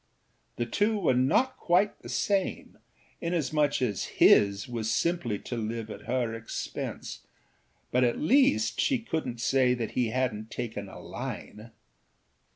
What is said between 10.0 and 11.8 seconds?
hadnât taken a line.